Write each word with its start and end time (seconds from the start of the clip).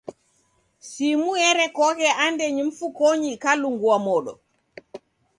Simu 0.89 1.31
erekoghe 1.47 2.09
andenyi 2.25 2.61
mfukonyi 2.69 3.27
ikalungua 3.35 3.97
modo. 4.05 4.33